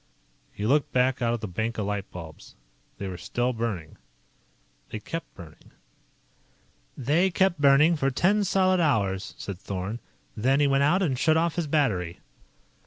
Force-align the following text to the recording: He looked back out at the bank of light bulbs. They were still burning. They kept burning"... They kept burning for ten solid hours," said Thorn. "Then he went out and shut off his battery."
He 0.51 0.65
looked 0.65 0.91
back 0.91 1.21
out 1.21 1.31
at 1.35 1.41
the 1.41 1.47
bank 1.47 1.77
of 1.77 1.85
light 1.85 2.09
bulbs. 2.09 2.55
They 2.97 3.07
were 3.07 3.19
still 3.19 3.53
burning. 3.53 3.97
They 4.89 4.99
kept 4.99 5.31
burning"... 5.35 5.73
They 7.07 7.29
kept 7.29 7.61
burning 7.61 7.95
for 7.97 8.09
ten 8.09 8.43
solid 8.43 8.79
hours," 8.79 9.35
said 9.37 9.59
Thorn. 9.59 9.99
"Then 10.35 10.59
he 10.59 10.65
went 10.65 10.81
out 10.81 11.03
and 11.03 11.19
shut 11.19 11.37
off 11.37 11.53
his 11.53 11.67
battery." 11.67 12.19